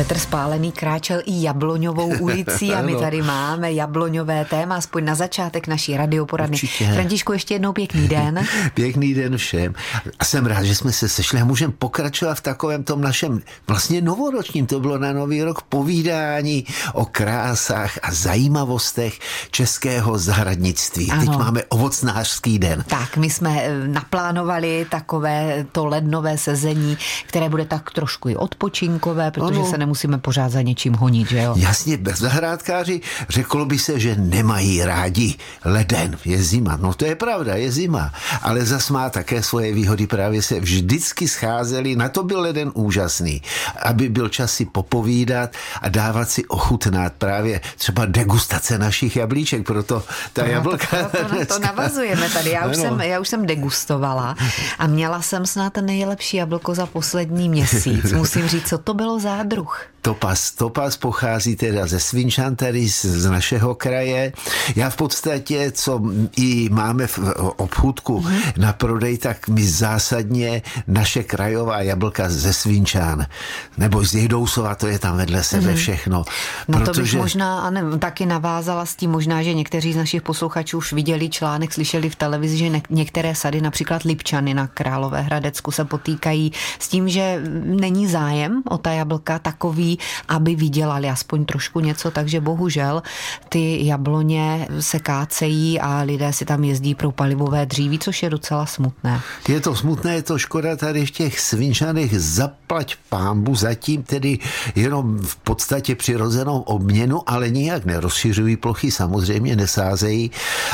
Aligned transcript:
Petr 0.00 0.18
Spálený 0.18 0.72
kráčel 0.72 1.20
i 1.26 1.42
Jabloňovou 1.42 2.18
ulicí 2.18 2.74
a 2.74 2.82
my 2.82 2.96
tady 2.96 3.22
máme 3.22 3.72
Jabloňové 3.72 4.44
téma, 4.44 4.76
aspoň 4.76 5.04
na 5.04 5.14
začátek 5.14 5.68
naší 5.68 5.96
radioporadny. 5.96 6.56
Františku, 6.94 7.32
ještě 7.32 7.54
jednou 7.54 7.72
pěkný 7.72 8.08
den. 8.08 8.44
pěkný 8.74 9.14
den 9.14 9.36
všem. 9.36 9.74
A 10.18 10.24
jsem 10.24 10.46
rád, 10.46 10.62
že 10.62 10.74
jsme 10.74 10.92
se 10.92 11.08
sešli 11.08 11.40
a 11.40 11.44
můžeme 11.44 11.72
pokračovat 11.78 12.34
v 12.34 12.40
takovém 12.40 12.84
tom 12.84 13.00
našem 13.00 13.42
vlastně 13.68 14.00
novoročním, 14.00 14.66
to 14.66 14.80
bylo 14.80 14.98
na 14.98 15.12
Nový 15.12 15.42
rok, 15.42 15.62
povídání 15.62 16.64
o 16.92 17.04
krásách 17.04 17.98
a 18.02 18.12
zajímavostech 18.12 19.18
českého 19.50 20.18
zahradnictví. 20.18 21.10
Ano. 21.10 21.20
Teď 21.20 21.30
máme 21.30 21.62
ovocnářský 21.64 22.58
den. 22.58 22.84
Tak, 22.88 23.16
my 23.16 23.30
jsme 23.30 23.62
eh, 23.62 23.88
naplánovali 23.88 24.86
takové 24.90 25.66
to 25.72 25.86
lednové 25.86 26.38
sezení, 26.38 26.98
které 27.26 27.48
bude 27.48 27.64
tak 27.64 27.90
trošku 27.90 28.28
i 28.28 28.36
odpočinkové, 28.36 29.30
protože 29.30 29.60
ano. 29.60 29.70
se 29.70 29.78
nemusíme 29.90 30.18
pořád 30.18 30.48
za 30.48 30.62
něčím 30.62 30.94
honit, 30.94 31.28
že 31.30 31.42
jo? 31.42 31.54
Jasně, 31.56 31.96
bez 31.96 32.18
zahrádkáři 32.18 33.00
řeklo 33.28 33.66
by 33.66 33.78
se, 33.78 34.00
že 34.00 34.14
nemají 34.16 34.84
rádi 34.84 35.34
leden, 35.64 36.18
je 36.24 36.42
zima. 36.42 36.78
No 36.80 36.94
to 36.94 37.04
je 37.04 37.14
pravda, 37.14 37.54
je 37.54 37.72
zima. 37.72 38.12
Ale 38.42 38.62
zas 38.64 38.90
má 38.90 39.10
také 39.10 39.42
svoje 39.42 39.72
výhody, 39.72 40.06
právě 40.06 40.42
se 40.42 40.60
vždycky 40.60 41.28
scházeli, 41.28 41.96
na 41.96 42.08
to 42.08 42.22
byl 42.22 42.40
leden 42.40 42.70
úžasný, 42.74 43.42
aby 43.82 44.08
byl 44.08 44.28
čas 44.28 44.52
si 44.54 44.64
popovídat 44.64 45.50
a 45.82 45.88
dávat 45.88 46.30
si 46.30 46.46
ochutnat 46.46 47.12
právě 47.18 47.60
třeba 47.76 48.06
degustace 48.06 48.78
našich 48.78 49.16
jablíček, 49.16 49.66
proto 49.66 50.02
ta 50.32 50.42
no, 50.42 50.48
jablka... 50.50 50.86
To, 50.86 51.18
to, 51.18 51.34
to, 51.34 51.46
to 51.46 51.58
navazujeme 51.58 52.30
tady, 52.30 52.50
já 52.50 52.66
už, 52.66 52.76
jsem, 52.76 53.00
já 53.00 53.20
už 53.20 53.28
jsem 53.28 53.46
degustovala 53.46 54.36
a 54.78 54.86
měla 54.86 55.22
jsem 55.22 55.46
snad 55.46 55.76
nejlepší 55.76 56.36
jablko 56.36 56.74
za 56.74 56.86
poslední 56.86 57.48
měsíc. 57.48 58.12
Musím 58.16 58.46
říct, 58.48 58.68
co 58.68 58.78
to 58.78 58.94
bylo 58.94 59.18
za 59.18 59.42
druh. 59.42 59.79
book 59.80 59.99
Topas. 60.02 60.50
Topas 60.50 60.96
pochází 60.96 61.56
teda 61.56 61.86
ze 61.86 62.00
Svinčan, 62.00 62.56
tady 62.56 62.88
z, 62.88 63.04
z 63.04 63.30
našeho 63.30 63.74
kraje. 63.74 64.32
Já 64.76 64.90
v 64.90 64.96
podstatě, 64.96 65.70
co 65.70 66.00
i 66.36 66.68
máme 66.72 67.06
v 67.06 67.18
obchůdku 67.56 68.20
mm-hmm. 68.20 68.52
na 68.56 68.72
prodej, 68.72 69.18
tak 69.18 69.48
mi 69.48 69.66
zásadně 69.66 70.62
naše 70.86 71.22
krajová 71.22 71.80
jablka 71.80 72.28
ze 72.28 72.52
Svinčan. 72.52 73.26
Nebo 73.78 74.04
z 74.04 74.14
Jehdousova, 74.14 74.74
to 74.74 74.86
je 74.86 74.98
tam 74.98 75.16
vedle 75.16 75.44
sebe 75.44 75.72
mm-hmm. 75.72 75.76
všechno. 75.76 76.24
Na 76.68 76.78
protože... 76.78 76.92
to 76.92 77.00
bych 77.00 77.14
možná 77.14 77.60
a 77.60 77.70
ne, 77.70 77.98
taky 77.98 78.26
navázala 78.26 78.86
s 78.86 78.94
tím 78.94 79.10
možná, 79.10 79.42
že 79.42 79.54
někteří 79.54 79.92
z 79.92 79.96
našich 79.96 80.22
posluchačů 80.22 80.78
už 80.78 80.92
viděli 80.92 81.28
článek, 81.28 81.72
slyšeli 81.72 82.10
v 82.10 82.16
televizi, 82.16 82.56
že 82.56 82.70
ne, 82.70 82.82
některé 82.90 83.34
sady, 83.34 83.60
například 83.60 84.02
Lipčany 84.02 84.54
na 84.54 84.66
Králové 84.66 85.20
Hradecku, 85.20 85.70
se 85.70 85.84
potýkají 85.84 86.52
s 86.78 86.88
tím, 86.88 87.08
že 87.08 87.42
není 87.64 88.06
zájem 88.06 88.62
o 88.70 88.78
ta 88.78 88.92
jablka 88.92 89.38
takový, 89.38 89.89
aby 90.28 90.54
vydělali 90.54 91.08
aspoň 91.08 91.44
trošku 91.44 91.80
něco, 91.80 92.10
takže 92.10 92.40
bohužel 92.40 93.02
ty 93.48 93.86
jabloně 93.86 94.68
se 94.80 94.98
kácejí 94.98 95.80
a 95.80 96.02
lidé 96.02 96.32
si 96.32 96.44
tam 96.44 96.64
jezdí 96.64 96.94
pro 96.94 97.12
palivové 97.12 97.66
dříví, 97.66 97.98
což 97.98 98.22
je 98.22 98.30
docela 98.30 98.66
smutné. 98.66 99.20
Je 99.48 99.60
to 99.60 99.76
smutné, 99.76 100.14
je 100.14 100.22
to 100.22 100.38
škoda 100.38 100.76
tady 100.76 101.06
v 101.06 101.10
těch 101.10 101.40
svinčanech 101.40 102.20
zaplať 102.20 102.96
pámbu, 103.08 103.54
zatím 103.54 104.02
tedy 104.02 104.38
jenom 104.74 105.18
v 105.18 105.36
podstatě 105.36 105.94
přirozenou 105.94 106.60
obměnu, 106.60 107.22
ale 107.26 107.50
nijak 107.50 107.84
nerozšiřují 107.84 108.56
plochy, 108.56 108.90
samozřejmě 108.90 109.56
nesázejí, 109.56 110.30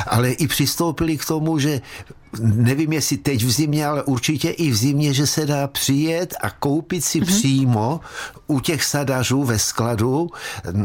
ale 0.07 0.31
i 0.31 0.47
přistoupili 0.47 1.17
k 1.17 1.25
tomu, 1.25 1.59
že 1.59 1.81
nevím 2.41 2.93
jestli 2.93 3.17
teď 3.17 3.45
v 3.45 3.51
zimě, 3.51 3.87
ale 3.87 4.03
určitě 4.03 4.51
i 4.51 4.71
v 4.71 4.77
zimě, 4.77 5.15
že 5.15 5.27
se 5.27 5.47
dá 5.47 5.67
přijet 5.67 6.35
a 6.43 6.51
koupit 6.51 7.05
si 7.05 7.21
mm-hmm. 7.21 7.27
přímo 7.27 8.01
u 8.47 8.61
těch 8.61 8.85
sadařů 8.85 9.45
ve 9.45 9.59
skladu 9.59 10.31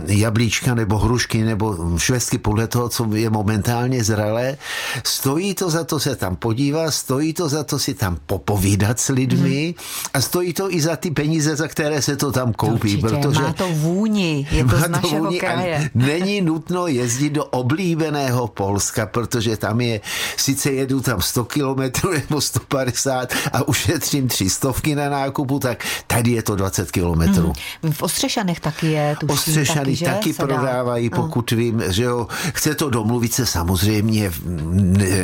jablíčka 0.07 0.75
nebo 0.75 0.97
hrušky 0.97 1.43
nebo 1.43 1.97
švestky 1.97 2.37
podle 2.37 2.67
toho, 2.67 2.89
co 2.89 3.15
je 3.15 3.29
momentálně 3.29 4.03
zralé. 4.03 4.57
Stojí 5.03 5.53
to 5.53 5.69
za 5.69 5.83
to 5.83 5.99
se 5.99 6.15
tam 6.15 6.35
podívat, 6.35 6.91
stojí 6.91 7.33
to 7.33 7.49
za 7.49 7.63
to 7.63 7.79
si 7.79 7.93
tam 7.93 8.17
popovídat 8.25 8.99
s 8.99 9.09
lidmi 9.09 9.75
mm-hmm. 9.77 10.09
a 10.13 10.21
stojí 10.21 10.53
to 10.53 10.73
i 10.73 10.81
za 10.81 10.95
ty 10.95 11.11
peníze, 11.11 11.55
za 11.55 11.67
které 11.67 12.01
se 12.01 12.15
to 12.15 12.31
tam 12.31 12.53
koupí. 12.53 12.97
Určitě, 12.97 13.01
protože 13.01 13.41
má 13.41 13.53
to 13.53 13.67
vůni, 13.67 14.47
je 14.51 14.65
to 14.65 14.77
z 14.77 14.87
našeho 14.87 15.23
vůni 15.23 15.39
kraje. 15.39 15.89
Není 15.95 16.41
nutno 16.41 16.87
jezdit 16.87 17.29
do 17.29 17.45
oblíbeného 17.45 18.47
Polska, 18.47 19.05
protože 19.05 19.57
tam 19.57 19.81
je, 19.81 20.01
sice 20.37 20.71
jedu 20.71 21.01
tam 21.01 21.21
100 21.21 21.40
kilometrů 21.45 22.11
nebo 22.29 22.41
150 22.41 23.33
a 23.53 23.67
ušetřím 23.67 24.27
tři 24.27 24.49
stovky 24.49 24.95
na 24.95 25.09
nákupu, 25.09 25.59
tak 25.59 25.85
tady 26.07 26.31
je 26.31 26.43
to 26.43 26.55
20 26.55 26.91
kilometrů. 26.91 27.53
Hmm. 27.83 27.93
V 27.93 28.01
Ostřešanech 28.01 28.59
taky 28.59 28.91
je, 28.91 29.15
tuším, 29.19 29.33
Ostřešany 29.33 29.79
taky, 29.79 29.95
že? 29.95 30.05
taky 30.05 30.33
prodávají, 30.33 31.09
no. 31.09 31.17
pokud 31.21 31.51
vím, 31.51 31.83
že 31.87 32.03
jo, 32.03 32.27
chce 32.53 32.75
to 32.75 32.89
domluvit 32.89 33.33
se 33.33 33.45
samozřejmě, 33.45 34.31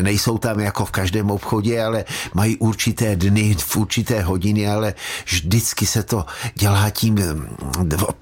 nejsou 0.01 0.38
tam 0.38 0.59
jako 0.59 0.85
v 0.85 0.91
každém 0.91 1.31
obchodě, 1.31 1.83
ale 1.83 2.06
mají 2.33 2.57
určité 2.57 3.16
dny, 3.16 3.56
v 3.59 3.77
určité 3.77 4.22
hodiny, 4.22 4.67
ale 4.67 4.94
vždycky 5.25 5.85
se 5.85 6.03
to 6.03 6.25
dělá 6.56 6.89
tím, 6.89 7.17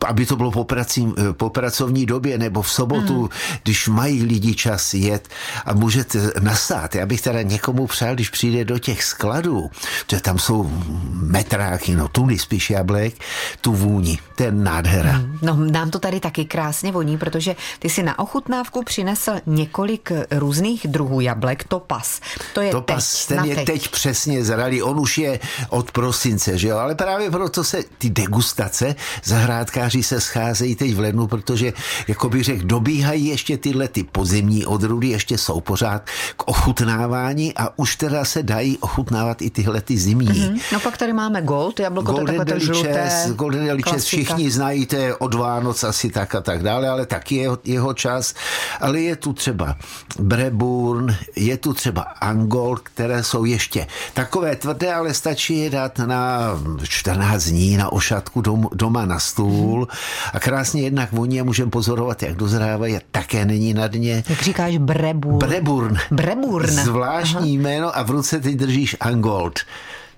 aby 0.05 0.25
to 0.25 0.35
bylo 0.35 0.51
po, 0.51 0.63
prací, 0.63 1.13
po 1.31 1.49
pracovní 1.49 2.05
době 2.05 2.37
nebo 2.37 2.61
v 2.61 2.71
sobotu, 2.71 3.19
hmm. 3.19 3.29
když 3.63 3.87
mají 3.87 4.23
lidi 4.23 4.55
čas 4.55 4.93
jet 4.93 5.27
a 5.65 5.73
můžete 5.73 6.31
nasát. 6.39 6.95
Já 6.95 7.05
bych 7.05 7.21
teda 7.21 7.41
někomu 7.41 7.74
přál, 7.83 8.15
když 8.15 8.29
přijde 8.29 8.65
do 8.65 8.79
těch 8.79 9.03
skladů, 9.03 9.71
že 10.11 10.19
tam 10.19 10.39
jsou 10.39 10.71
metráky, 11.11 11.95
no 11.95 12.07
tuny 12.07 12.39
spíš 12.39 12.69
jablek, 12.69 13.13
tu 13.61 13.73
vůni, 13.73 14.19
ten 14.35 14.63
nádhera. 14.63 15.11
Hmm, 15.11 15.39
no 15.41 15.55
nám 15.55 15.91
to 15.91 15.99
tady 15.99 16.19
taky 16.19 16.45
krásně 16.45 16.91
voní, 16.91 17.17
protože 17.17 17.55
ty 17.79 17.89
si 17.89 18.03
na 18.03 18.19
ochutnávku 18.19 18.83
přinesl 18.83 19.31
několik 19.45 20.11
různých 20.31 20.87
druhů 20.87 21.21
jablek, 21.21 21.63
topas. 21.63 22.21
To 22.53 22.61
je 22.61 22.71
topas, 22.71 23.25
teď, 23.25 23.37
ten 23.37 23.45
je 23.45 23.55
teď. 23.55 23.65
teď 23.65 23.87
přesně 23.87 24.43
zralý, 24.43 24.81
on 24.81 24.99
už 24.99 25.17
je 25.17 25.39
od 25.69 25.91
prosince, 25.91 26.57
že 26.57 26.67
jo, 26.67 26.77
ale 26.77 26.95
právě 26.95 27.31
proto 27.31 27.63
se 27.63 27.83
ty 27.97 28.09
degustace 28.09 28.95
zahrádkáři 29.23 30.03
se 30.03 30.21
scházejí 30.21 30.75
teď 30.75 30.93
v 30.93 30.99
lednu, 30.99 31.27
protože, 31.27 31.73
jako 32.07 32.29
bych 32.29 32.43
řekl, 32.43 32.65
dobíhají 32.65 33.25
ještě 33.25 33.57
tyhle 33.57 33.87
ty 33.87 34.03
podzimní 34.03 34.65
odrůdy, 34.65 35.07
ještě 35.07 35.37
jsou 35.37 35.61
pořád 35.61 36.01
k 36.37 36.47
ochutnávání 36.47 37.53
a 37.55 37.64
už 37.75 37.95
teda 37.95 38.25
se 38.25 38.43
dají 38.43 38.77
ochutnávat 38.77 39.41
i 39.41 39.49
tyhle 39.49 39.81
ty 39.81 39.97
zimní. 39.97 40.27
Mm-hmm. 40.27 40.61
No 40.73 40.79
pak 40.79 40.97
tady 40.97 41.13
máme 41.13 41.41
Gold, 41.41 41.79
jablko 41.79 42.11
Golden 42.11 42.35
to 42.35 42.45
takové 42.45 42.59
žluté. 42.59 43.25
Golden 43.35 43.65
Delices 43.65 44.05
všichni 44.05 44.51
znají, 44.51 44.85
to 44.85 44.95
je 44.95 45.15
od 45.15 45.33
Vánoc 45.33 45.83
asi 45.83 46.09
tak 46.09 46.35
a 46.35 46.41
tak 46.41 46.63
dále, 46.63 46.89
ale 46.89 47.05
taky 47.05 47.35
je 47.35 47.49
jeho 47.63 47.93
čas. 47.93 48.33
Ale 48.81 48.99
je 48.99 49.15
tu 49.15 49.33
třeba 49.33 49.75
Breburn, 50.19 51.15
je 51.35 51.57
tu 51.57 51.73
třeba 51.73 52.01
Angol, 52.01 52.77
které 52.83 53.23
jsou 53.23 53.45
ještě 53.45 53.87
takové 54.13 54.55
tvrdé, 54.55 54.93
ale 54.93 55.13
stačí 55.13 55.59
je 55.59 55.69
dát 55.69 55.99
na 55.99 56.49
14 56.83 57.43
dní 57.43 57.77
na 57.77 57.91
ošatku 57.91 58.41
dom, 58.41 58.67
doma 58.73 59.05
na 59.05 59.19
stůl 59.19 59.87
a 60.33 60.39
krásně 60.39 60.81
jednak 60.81 61.11
voní 61.11 61.41
a 61.41 61.43
můžeme 61.43 61.71
pozorovat, 61.71 62.23
jak 62.23 62.35
dozrávají 62.35 62.95
a 62.95 62.99
také 63.11 63.45
není 63.45 63.73
na 63.73 63.87
dně. 63.87 64.23
Jak 64.29 64.41
říkáš 64.41 64.77
Breburn? 64.77 65.37
Breburn. 65.37 65.97
Breburn. 66.11 66.71
Zvláštní 66.71 67.54
Aha 67.54 67.54
jméno 67.55 67.97
a 67.97 68.03
v 68.03 68.09
ruce 68.09 68.39
ty 68.39 68.55
držíš 68.55 68.95
Angold. 68.99 69.59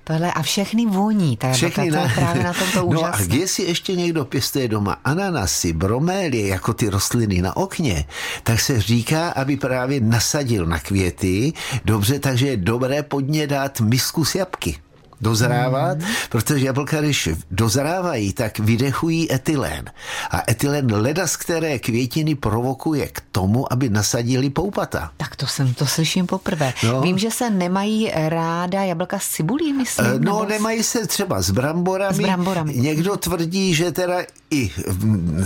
Tohle 0.03 0.33
a 0.33 0.41
všechny 0.41 0.85
voní, 0.85 1.37
ta 1.37 1.51
všechny 1.51 1.91
na... 1.91 2.01
to 2.01 2.07
je 2.07 2.13
právě 2.15 2.43
na 2.43 2.53
tomto 2.53 2.85
úžasné. 2.85 3.07
No 3.11 3.15
a 3.15 3.21
když 3.21 3.51
si 3.51 3.61
ještě 3.61 3.95
někdo 3.95 4.25
pěstuje 4.25 4.67
doma 4.67 4.97
ananasy, 5.03 5.73
bromélie, 5.73 6.47
jako 6.47 6.73
ty 6.73 6.89
rostliny 6.89 7.41
na 7.41 7.57
okně, 7.57 8.05
tak 8.43 8.59
se 8.59 8.81
říká, 8.81 9.29
aby 9.29 9.57
právě 9.57 9.99
nasadil 10.01 10.65
na 10.65 10.79
květy, 10.79 11.53
dobře, 11.85 12.19
takže 12.19 12.47
je 12.47 12.57
dobré 12.57 13.03
pod 13.03 13.27
ně 13.27 13.47
dát 13.47 13.81
misku 13.81 14.25
s 14.25 14.35
jabky 14.35 14.75
dozrávat, 15.22 15.97
mm. 15.97 16.05
protože 16.29 16.66
jablka, 16.66 17.01
když 17.01 17.29
dozrávají, 17.51 18.33
tak 18.33 18.59
vydechují 18.59 19.33
etylén. 19.33 19.85
A 20.31 20.51
etylén 20.51 20.93
leda, 20.93 21.28
z 21.28 21.35
které 21.35 21.79
květiny 21.79 22.35
provokuje 22.35 23.08
k 23.08 23.22
tomu, 23.31 23.73
aby 23.73 23.90
nasadili 23.90 24.49
poupata. 24.49 25.11
Tak 25.17 25.35
to 25.35 25.47
jsem 25.47 25.73
to 25.73 25.85
slyším 25.85 26.28
poprvé. 26.28 26.73
No. 26.84 27.02
Vím, 27.02 27.17
že 27.17 27.31
se 27.31 27.49
nemají 27.49 28.11
ráda 28.16 28.84
jablka 28.84 29.19
s 29.19 29.28
cibulí, 29.28 29.73
myslím. 29.73 30.08
No, 30.08 30.14
nebo... 30.14 30.46
nemají 30.46 30.84
se 30.84 31.08
třeba 31.08 31.41
s 31.41 31.52
bramborami. 31.52 32.16
S 32.16 32.19
bramborami. 32.19 32.73
Někdo 32.73 33.17
tvrdí, 33.17 33.73
že 33.73 33.91
teda 33.91 34.17
i 34.52 34.72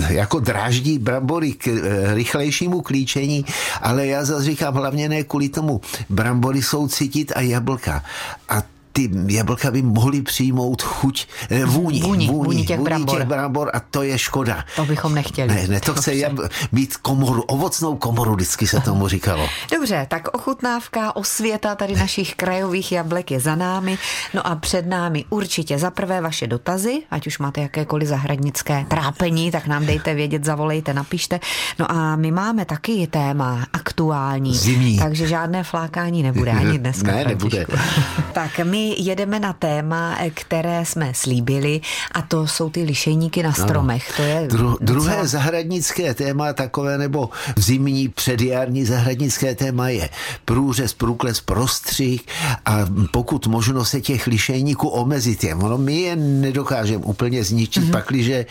jako 0.10 0.40
dráždí 0.40 1.00
brambory 1.00 1.54
k 1.54 1.68
eh, 1.68 2.14
rychlejšímu 2.14 2.82
klíčení, 2.82 3.46
ale 3.82 4.08
já 4.08 4.26
zase 4.26 4.44
říkám 4.44 4.74
hlavně 4.74 5.10
ne 5.10 5.24
kvůli 5.24 5.50
tomu. 5.50 5.82
Brambory 6.10 6.62
jsou 6.62 6.88
cítit 6.88 7.32
a 7.36 7.42
jablka. 7.42 8.04
A 8.50 8.64
ty 8.92 9.10
jablka 9.28 9.72
by 9.72 9.82
mohly 9.82 10.22
přijmout 10.22 10.82
chuť, 10.82 11.28
eh, 11.50 11.66
vůni, 11.66 12.02
vůni, 12.02 12.28
vůni, 12.28 12.46
vůni 12.46 12.66
těch, 12.66 12.78
vůni 12.78 12.90
brambor. 12.90 13.18
těch 13.18 13.28
brambor 13.28 13.72
a 13.74 13.80
to 13.80 14.04
je 14.04 14.18
škoda. 14.18 14.66
To 14.76 14.86
bychom 14.86 15.16
nechtěli. 15.16 15.56
Ne, 15.56 15.68
ne, 15.68 15.80
to 15.80 15.94
chce 15.94 16.16
jab, 16.16 16.34
mít 16.72 16.98
komoru, 16.98 17.42
ovocnou 17.42 17.96
komoru, 17.96 18.36
vždycky 18.36 18.68
se 18.68 18.80
tomu 18.80 19.08
říkalo. 19.08 19.48
Dobře, 19.72 20.08
tak 20.10 20.28
ochutnávka, 20.28 21.16
osvěta 21.16 21.76
tady 21.76 21.96
našich 21.96 22.36
krajových 22.36 22.92
jablek 22.92 23.32
je 23.32 23.40
za 23.40 23.56
námi. 23.56 23.98
No 24.34 24.48
a 24.48 24.56
před 24.56 24.88
námi 24.88 25.26
určitě 25.30 25.78
za 25.78 25.92
prvé 25.92 26.22
vaše 26.22 26.48
dotazy, 26.48 27.02
ať 27.12 27.28
už 27.28 27.40
máte 27.40 27.62
jakékoliv 27.62 28.08
zahradnické 28.08 28.86
trápení, 28.88 29.52
tak 29.52 29.68
nám 29.68 29.86
dejte 29.86 30.14
vědět, 30.14 30.46
zavolejte, 30.46 30.94
napište. 30.94 31.40
No 31.80 31.92
a 31.92 32.16
my 32.16 32.32
máme 32.32 32.66
taky 32.66 33.08
téma 33.08 33.66
aktuální. 33.74 34.56
Zimní. 34.56 34.98
Takže 34.98 35.28
žádné 35.28 35.64
flákání 35.64 36.24
nebude 36.24 36.52
ani 36.52 36.78
dneska. 36.84 37.12
Ne, 37.12 37.24
nebude. 37.26 37.66
tak 38.34 38.60
my 38.64 38.81
jedeme 38.82 39.40
na 39.40 39.54
téma, 39.54 40.18
které 40.34 40.86
jsme 40.86 41.12
slíbili 41.16 41.82
a 42.12 42.22
to 42.22 42.48
jsou 42.48 42.70
ty 42.70 42.84
lišejníky 42.84 43.44
na 43.44 43.54
stromech. 43.54 44.14
To 44.18 44.22
je 44.22 44.48
Dru, 44.48 44.78
druhé 44.82 45.10
docela... 45.10 45.28
zahradnické 45.28 46.14
téma 46.14 46.54
takové, 46.54 46.98
nebo 46.98 47.30
zimní 47.56 48.10
předjarní 48.10 48.86
zahradnické 48.86 49.56
téma 49.56 49.90
je 49.90 50.10
průřez, 50.46 50.94
průkles, 50.94 51.42
prostřih 51.42 52.22
a 52.66 52.78
pokud 53.12 53.48
možno 53.48 53.86
se 53.86 54.02
těch 54.02 54.28
lišejníků 54.28 54.88
omezit 54.88 55.44
je. 55.44 55.56
Ono 55.56 55.78
my 55.78 55.96
je 55.96 56.16
nedokážeme 56.16 57.06
úplně 57.06 57.44
zničit, 57.44 57.84
mm-hmm. 57.84 57.92
pakliže 57.92 58.46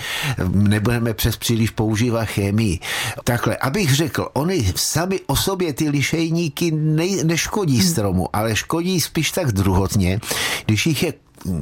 nebudeme 0.49 1.15
přes 1.15 1.37
příliš 1.37 1.71
používat 1.71 2.25
chemii. 2.25 2.79
Takhle, 3.25 3.57
abych 3.57 3.95
řekl, 3.95 4.29
oni 4.33 4.73
sami 4.77 5.21
o 5.27 5.37
sobě 5.37 5.73
ty 5.73 5.89
lišejníky 5.89 6.71
ne, 6.71 7.25
neškodí 7.25 7.81
stromu, 7.83 8.29
ale 8.33 8.57
škodí 8.57 9.01
spíš 9.01 9.31
tak 9.31 9.53
druhotně, 9.53 10.20
když 10.67 10.87
jich 10.87 11.03
je 11.03 11.13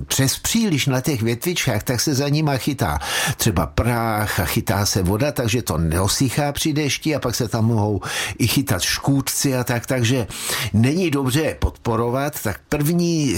přes 0.06 0.38
příliš 0.38 0.86
na 0.86 1.00
těch 1.00 1.22
větvičkách, 1.22 1.82
tak 1.82 2.00
se 2.00 2.14
za 2.14 2.28
nima 2.28 2.56
chytá 2.56 2.98
třeba 3.36 3.66
prach 3.66 4.40
a 4.40 4.44
chytá 4.44 4.86
se 4.86 5.02
voda, 5.02 5.32
takže 5.32 5.62
to 5.62 5.78
neosychá 5.78 6.52
při 6.52 6.72
dešti 6.72 7.14
a 7.14 7.20
pak 7.20 7.34
se 7.34 7.48
tam 7.48 7.64
mohou 7.64 8.00
i 8.38 8.46
chytat 8.46 8.82
škůdci 8.82 9.56
a 9.56 9.64
tak, 9.64 9.86
takže 9.86 10.26
není 10.72 11.10
dobře 11.10 11.40
je 11.40 11.54
podporovat, 11.54 12.42
tak 12.42 12.60
první, 12.68 13.36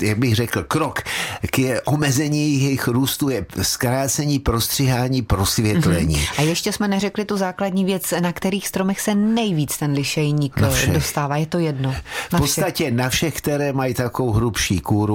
jak 0.00 0.18
bych 0.18 0.34
řekl, 0.34 0.62
krok 0.62 1.02
k 1.50 1.58
je 1.58 1.80
omezení 1.80 2.62
jejich 2.62 2.88
růstu 2.88 3.28
je 3.28 3.46
zkrácení, 3.62 4.38
prostřihání, 4.38 5.22
prosvětlení. 5.22 6.16
Mm-hmm. 6.16 6.34
A 6.38 6.42
ještě 6.42 6.72
jsme 6.72 6.88
neřekli 6.88 7.24
tu 7.24 7.36
základní 7.36 7.84
věc, 7.84 8.14
na 8.20 8.32
kterých 8.32 8.68
stromech 8.68 9.00
se 9.00 9.14
nejvíc 9.14 9.78
ten 9.78 9.92
lišejník 9.92 10.54
dostává, 10.92 11.36
je 11.36 11.46
to 11.46 11.58
jedno. 11.58 11.94
Na 12.32 12.38
v 12.38 12.42
podstatě 12.42 12.84
všech. 12.84 12.94
na 12.94 13.08
všech, 13.08 13.34
které 13.34 13.72
mají 13.72 13.94
takovou 13.94 14.32
hrubší 14.32 14.80
kůru, 14.80 15.07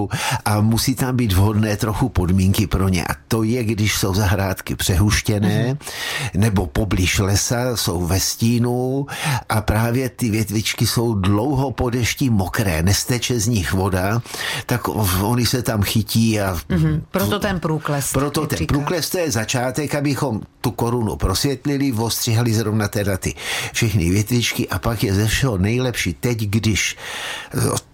a 0.45 0.61
musí 0.61 0.95
tam 0.95 1.15
být 1.15 1.33
vhodné 1.33 1.77
trochu 1.77 2.09
podmínky 2.09 2.67
pro 2.67 2.89
ně. 2.89 3.03
A 3.03 3.15
to 3.27 3.43
je, 3.43 3.63
když 3.63 3.97
jsou 3.97 4.13
zahrádky 4.13 4.75
přehuštěné 4.75 5.73
mm-hmm. 5.73 6.37
nebo 6.39 6.67
poblíž 6.67 7.19
lesa, 7.19 7.77
jsou 7.77 8.05
ve 8.05 8.19
stínu 8.19 9.05
a 9.49 9.61
právě 9.61 10.09
ty 10.09 10.29
větvičky 10.29 10.87
jsou 10.87 11.13
dlouho 11.13 11.71
po 11.71 11.89
dešti 11.89 12.29
mokré, 12.29 12.83
nesteče 12.83 13.39
z 13.39 13.47
nich 13.47 13.73
voda, 13.73 14.21
tak 14.65 14.87
oni 15.21 15.45
se 15.45 15.61
tam 15.61 15.81
chytí 15.81 16.41
a... 16.41 16.55
Mm-hmm. 16.55 17.01
Proto 17.11 17.39
ten 17.39 17.59
průkles. 17.59 18.11
Proto 18.11 18.45
ten 18.47 18.57
říká. 18.57 18.73
průkles 18.73 19.09
to 19.09 19.17
je 19.17 19.31
začátek, 19.31 19.95
abychom 19.95 20.41
tu 20.61 20.71
korunu 20.71 21.15
prosvětlili, 21.15 21.91
ostřihali 21.91 22.53
zrovna 22.53 22.87
teda 22.87 23.17
ty 23.17 23.35
všechny 23.73 24.09
větvičky 24.09 24.69
a 24.69 24.79
pak 24.79 25.03
je 25.03 25.13
ze 25.13 25.27
všeho 25.27 25.57
nejlepší 25.57 26.13
teď, 26.13 26.39
když 26.39 26.97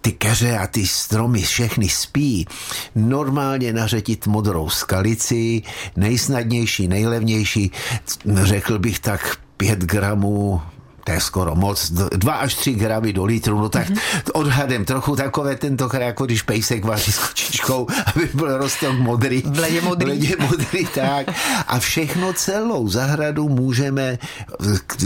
ty 0.00 0.12
keře 0.12 0.58
a 0.58 0.66
ty 0.66 0.86
stromy 0.86 1.42
všechny 1.42 1.88
spí, 1.94 2.46
normálně 2.94 3.72
nařetit 3.72 4.26
modrou 4.26 4.68
skalici, 4.68 5.62
nejsnadnější, 5.96 6.88
nejlevnější, 6.88 7.72
řekl 8.42 8.78
bych 8.78 8.98
tak 8.98 9.36
5 9.56 9.78
gramů 9.78 10.60
to 11.04 11.12
je 11.12 11.20
skoro 11.20 11.54
moc, 11.54 11.90
2 11.90 12.32
až 12.32 12.54
3 12.54 12.72
gramy 12.72 13.12
do 13.12 13.24
litru, 13.24 13.60
no 13.60 13.68
tak 13.68 13.88
mm-hmm. 13.88 14.30
odhadem 14.32 14.84
trochu 14.84 15.16
takové 15.16 15.56
tentokrát, 15.56 16.06
jako 16.06 16.26
když 16.26 16.42
pejsek 16.42 16.84
vaří 16.84 17.12
s 17.12 17.18
kočičkou, 17.18 17.86
aby 18.14 18.28
byl 18.34 18.58
rostok 18.58 18.98
modrý. 18.98 19.42
Bledě 19.46 19.80
modrý. 19.80 20.06
Bledě 20.06 20.36
modrý, 20.40 20.86
tak. 20.94 21.26
A 21.66 21.78
všechno 21.78 22.32
celou 22.32 22.88
zahradu 22.88 23.48
můžeme 23.48 24.18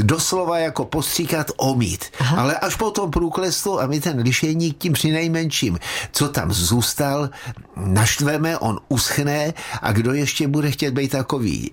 doslova 0.02 0.58
jako 0.58 0.84
postříkat 0.84 1.50
omít. 1.56 2.04
Aha. 2.20 2.42
Ale 2.42 2.56
až 2.56 2.76
po 2.76 2.90
tom 2.90 3.10
průklestu 3.10 3.80
a 3.80 3.86
my 3.86 4.00
ten 4.00 4.20
lišejník 4.20 4.78
tím 4.78 4.92
přinejmenším, 4.92 5.78
co 6.12 6.28
tam 6.28 6.52
zůstal, 6.52 7.30
naštveme, 7.76 8.58
on 8.58 8.78
uschne 8.88 9.54
a 9.82 9.92
kdo 9.92 10.12
ještě 10.12 10.48
bude 10.48 10.70
chtět 10.70 10.94
být 10.94 11.10
takový 11.10 11.70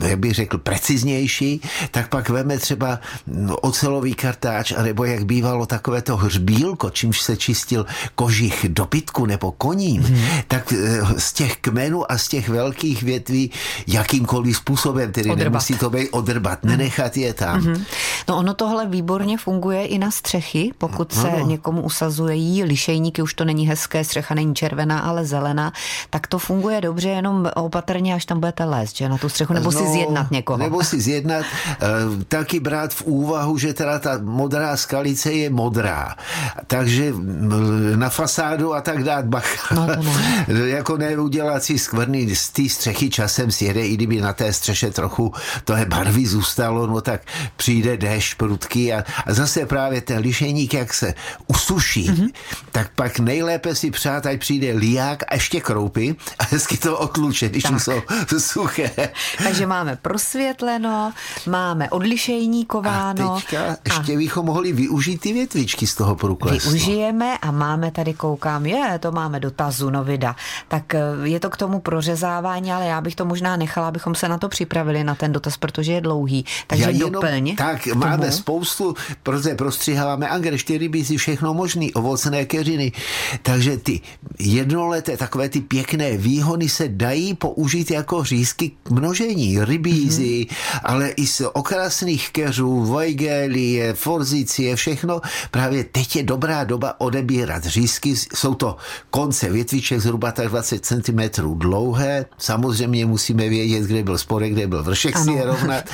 jak 0.00 0.18
bych 0.18 0.34
řekl, 0.34 0.58
preciznější, 0.58 1.60
tak 1.90 2.08
pak 2.08 2.28
veme 2.28 2.58
třeba 2.58 3.00
no, 3.26 3.56
ocelový 3.56 4.14
kartáč, 4.14 4.72
anebo 4.72 5.04
jak 5.04 5.24
bývalo 5.24 5.66
takové 5.66 6.02
to 6.02 6.16
hřbílko, 6.16 6.90
čímž 6.90 7.20
se 7.20 7.36
čistil 7.36 7.86
kožich 8.14 8.66
dobytku 8.68 9.26
nebo 9.26 9.52
koním, 9.52 10.02
hmm. 10.02 10.20
tak 10.48 10.72
eh, 10.72 11.00
z 11.20 11.32
těch 11.32 11.56
kmenů 11.56 12.12
a 12.12 12.18
z 12.18 12.28
těch 12.28 12.48
velkých 12.48 13.02
větví 13.02 13.50
jakýmkoliv 13.86 14.56
způsobem, 14.56 15.12
tedy 15.12 15.30
odrbat. 15.30 15.44
nemusí 15.44 15.74
to 15.74 15.90
být 15.90 16.08
odrbat, 16.10 16.58
hmm. 16.62 16.70
nenechat 16.70 17.16
je 17.16 17.34
tam. 17.34 17.60
Hmm. 17.60 17.84
No 18.28 18.36
ono 18.36 18.54
tohle 18.54 18.86
výborně 18.86 19.38
funguje 19.38 19.86
i 19.86 19.98
na 19.98 20.10
střechy, 20.10 20.72
pokud 20.78 21.12
se 21.12 21.30
no. 21.38 21.46
někomu 21.46 21.82
usazuje 21.82 22.34
jí 22.36 22.64
lišejníky, 22.64 23.22
už 23.22 23.34
to 23.34 23.44
není 23.44 23.68
hezké, 23.68 24.04
střecha 24.04 24.34
není 24.34 24.54
červená, 24.54 24.98
ale 24.98 25.24
zelená, 25.24 25.72
tak 26.10 26.26
to 26.26 26.38
funguje 26.38 26.80
dobře, 26.80 27.08
jenom 27.08 27.50
opatrně, 27.54 28.14
až 28.14 28.24
tam 28.24 28.40
budete 28.40 28.64
lézt, 28.64 28.96
že 28.96 29.08
na 29.08 29.18
tu 29.18 29.28
střechu, 29.28 29.52
nebo 29.52 29.70
no, 29.70 29.78
si 29.78 29.87
zjednat 29.92 30.30
někoho. 30.30 30.58
Nebo 30.58 30.84
si 30.84 31.00
zjednat, 31.00 31.46
uh, 31.46 32.22
taky 32.28 32.60
brát 32.60 32.94
v 32.94 33.02
úvahu, 33.02 33.58
že 33.58 33.74
teda 33.74 33.98
ta 33.98 34.18
modrá 34.22 34.76
skalice 34.76 35.32
je 35.32 35.50
modrá. 35.50 36.16
Takže 36.66 37.12
na 37.96 38.08
fasádu 38.08 38.74
a 38.74 38.80
tak 38.80 39.04
dát 39.04 39.24
bacha. 39.24 39.74
No 39.74 39.86
to 39.86 40.02
ne. 40.02 40.46
jako 40.68 40.96
neudělat 40.96 41.62
si 41.64 41.78
skvrny 41.78 42.34
z 42.36 42.50
té 42.50 42.68
střechy 42.68 43.10
časem 43.10 43.50
sjede, 43.50 43.86
i 43.86 43.94
kdyby 43.94 44.20
na 44.20 44.32
té 44.32 44.52
střeše 44.52 44.90
trochu 44.90 45.32
je 45.76 45.84
barvy 45.84 46.26
zůstalo, 46.26 46.86
no 46.86 47.00
tak 47.00 47.20
přijde 47.56 47.96
déšť 47.96 48.34
prudký 48.34 48.92
a, 48.92 49.04
a 49.26 49.34
zase 49.34 49.66
právě 49.66 50.00
ten 50.00 50.18
lišeník, 50.18 50.74
jak 50.74 50.94
se 50.94 51.14
usuší, 51.46 52.10
mm-hmm. 52.10 52.28
tak 52.72 52.90
pak 52.94 53.18
nejlépe 53.18 53.74
si 53.74 53.90
přát, 53.90 54.26
ať 54.26 54.40
přijde 54.40 54.72
liák 54.72 55.22
a 55.28 55.34
ještě 55.34 55.60
kroupy 55.60 56.16
a 56.38 56.44
hezky 56.44 56.76
to 56.76 56.98
otluče, 56.98 57.48
když 57.48 57.62
tak. 57.62 57.80
jsou 57.80 58.02
suché. 58.38 58.90
Takže 59.42 59.66
má 59.66 59.77
máme 59.78 59.96
prosvětleno, 59.96 61.12
máme 61.46 61.90
odlišejníkováno. 61.90 63.32
A 63.32 63.40
teďka 63.40 63.76
ještě 63.84 64.12
a 64.12 64.16
bychom 64.16 64.46
mohli 64.46 64.72
využít 64.72 65.20
ty 65.20 65.32
větvičky 65.32 65.86
z 65.86 65.94
toho 65.94 66.16
průklesu. 66.16 66.70
Využijeme 66.70 67.38
a 67.38 67.50
máme 67.50 67.90
tady, 67.90 68.14
koukám, 68.14 68.66
je, 68.66 68.98
to 68.98 69.12
máme 69.12 69.40
dotazu, 69.40 69.90
novida. 69.90 70.36
Tak 70.68 70.94
eh, 70.94 71.00
je 71.22 71.40
to 71.40 71.50
k 71.50 71.56
tomu 71.56 71.80
prořezávání, 71.80 72.72
ale 72.72 72.86
já 72.86 73.00
bych 73.00 73.14
to 73.14 73.24
možná 73.24 73.56
nechala, 73.56 73.88
abychom 73.88 74.14
se 74.14 74.28
na 74.28 74.38
to 74.38 74.48
připravili, 74.48 75.04
na 75.04 75.14
ten 75.14 75.32
dotaz, 75.32 75.56
protože 75.56 75.92
je 75.92 76.00
dlouhý. 76.00 76.44
Takže 76.66 76.84
já 76.84 76.90
jenom, 76.90 77.12
doplň. 77.12 77.56
Tak, 77.56 77.86
máme 77.86 78.32
spoustu, 78.32 78.94
protože 79.22 79.54
prostřiháváme 79.54 80.28
angrešty, 80.28 80.78
rybízy, 80.78 81.16
všechno 81.16 81.54
možný, 81.54 81.94
ovocné 81.94 82.44
keřiny. 82.44 82.92
Takže 83.42 83.76
ty 83.76 84.00
jednoleté, 84.38 85.16
takové 85.16 85.48
ty 85.48 85.60
pěkné 85.60 86.16
výhony 86.16 86.68
se 86.68 86.88
dají 86.88 87.34
použít 87.34 87.90
jako 87.90 88.24
řízky 88.24 88.70
k 88.82 88.90
množení 88.90 89.58
rybízy, 89.68 90.22
mm-hmm. 90.22 90.80
ale 90.84 91.08
i 91.08 91.26
z 91.26 91.42
okrasných 91.52 92.30
keřů, 92.30 92.84
vojgelie, 92.84 93.94
forzicie, 93.94 94.76
všechno. 94.76 95.20
Právě 95.50 95.84
teď 95.84 96.16
je 96.16 96.22
dobrá 96.22 96.64
doba 96.64 97.00
odebírat 97.00 97.64
řízky. 97.64 98.14
Jsou 98.34 98.54
to 98.54 98.76
konce 99.10 99.50
větviček 99.50 100.00
zhruba 100.00 100.32
tak 100.32 100.48
20 100.48 100.86
cm 100.86 101.20
dlouhé. 101.54 102.26
Samozřejmě 102.38 103.06
musíme 103.06 103.48
vědět, 103.48 103.84
kde 103.84 104.02
byl 104.02 104.18
spodek, 104.18 104.52
kde 104.52 104.66
byl 104.66 104.82
vršek 104.82 105.16
ano. 105.16 105.24
si 105.24 105.30
je 105.30 105.44
rovnat. 105.44 105.84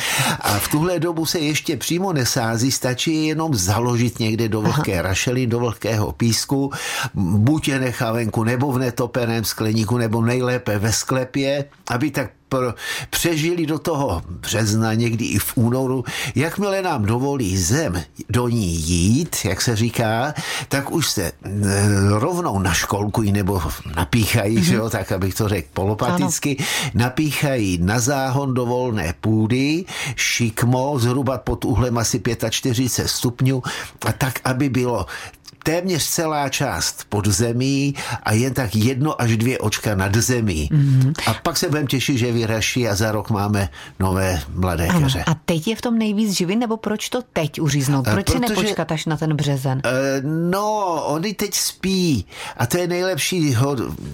A 0.41 0.59
v 0.59 0.69
tuhle 0.69 1.01
dobu 1.01 1.27
se 1.27 1.39
ještě 1.39 1.77
přímo 1.77 2.13
nesází, 2.13 2.71
stačí 2.71 3.27
jenom 3.27 3.55
založit 3.55 4.19
někde 4.19 4.49
do 4.49 4.61
vlhké 4.61 5.03
rašely, 5.03 5.47
do 5.47 5.59
vlhkého 5.59 6.13
písku, 6.13 6.71
buď 7.15 7.69
je 7.69 7.79
nechá 7.81 8.13
venku, 8.13 8.45
nebo 8.45 8.73
v 8.73 8.79
netopeném 8.79 9.45
skleníku, 9.45 9.99
nebo 9.99 10.23
nejlépe 10.23 10.79
ve 10.79 10.93
sklepě, 10.93 11.65
aby 11.91 12.11
tak 12.11 12.31
pro, 12.59 12.75
přežili 13.11 13.67
do 13.67 13.79
toho 13.79 14.23
března, 14.29 14.95
někdy 14.95 15.25
i 15.25 15.39
v 15.39 15.57
únoru. 15.57 16.05
Jakmile 16.35 16.83
nám 16.83 17.05
dovolí 17.05 17.59
zem 17.59 18.03
do 18.29 18.49
ní 18.49 18.67
jít, 18.67 19.37
jak 19.45 19.63
se 19.63 19.77
říká, 19.77 20.35
tak 20.69 20.93
už 20.93 21.11
se 21.11 21.23
eh, 21.25 21.51
rovnou 22.09 22.59
na 22.59 22.75
školku 22.75 23.23
nebo 23.23 23.63
napíchají, 23.97 24.59
mm-hmm. 24.59 24.63
že 24.63 24.75
jo, 24.75 24.91
tak 24.91 25.13
abych 25.13 25.35
to 25.35 25.49
řekl 25.49 25.69
polopaticky, 25.73 26.57
ano. 26.59 26.67
napíchají 26.95 27.79
na 27.83 28.01
záhon 28.01 28.55
do 28.55 28.67
volné 28.67 29.15
půdy, 29.21 29.85
šikmo 30.17 30.99
zhruba 30.99 31.39
pod 31.39 31.65
uhlem 31.65 31.99
asi 31.99 32.23
45 32.51 33.09
stupňů 33.09 33.63
a 34.07 34.13
tak, 34.13 34.41
aby 34.45 34.69
bylo 34.69 35.07
téměř 35.65 36.05
celá 36.05 36.49
část 36.49 37.05
pod 37.09 37.27
zemí 37.27 37.95
a 38.23 38.33
jen 38.33 38.55
tak 38.55 38.77
jedno 38.77 39.23
až 39.23 39.37
dvě 39.37 39.59
očka 39.59 39.95
nad 39.95 40.15
zemí. 40.17 40.69
Mm-hmm. 40.73 41.13
A 41.27 41.35
pak 41.35 41.57
se 41.57 41.69
budeme 41.69 41.87
těšit, 41.87 42.19
že 42.19 42.33
vyraší 42.33 42.89
a 42.89 42.95
za 42.95 43.13
rok 43.13 43.31
máme 43.31 43.69
nové 44.01 44.41
mladé 44.55 44.87
ano. 44.87 45.01
keře. 45.01 45.25
A 45.27 45.35
teď 45.35 45.69
je 45.69 45.77
v 45.77 45.81
tom 45.81 45.99
nejvíc 45.99 46.33
živin, 46.33 46.59
nebo 46.59 46.77
proč 46.77 47.09
to 47.09 47.23
teď 47.33 47.61
uříznout? 47.61 48.05
Proč 48.05 48.27
Protože, 48.27 48.39
si 48.39 48.41
nepočkat 48.41 48.93
až 48.93 49.07
na 49.07 49.17
ten 49.17 49.37
březen? 49.37 49.83
Uh, 49.85 50.31
no, 50.51 50.95
oni 51.07 51.35
teď 51.35 51.55
spí 51.55 52.27
a 52.57 52.67
to 52.67 52.79
je 52.79 52.87
nejlepší, 52.87 53.57